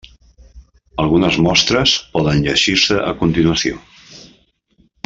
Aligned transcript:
Algunes 1.03 1.37
mostres 1.47 1.95
poden 2.17 2.43
llegir-se 2.47 2.99
a 3.13 3.15
continuació. 3.21 3.81